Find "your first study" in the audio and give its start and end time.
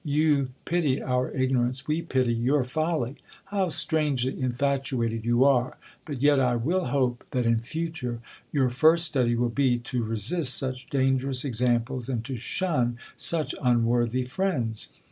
8.51-9.35